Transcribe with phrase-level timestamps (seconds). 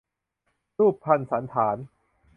[0.77, 1.77] รูปพรรณสัณฐาน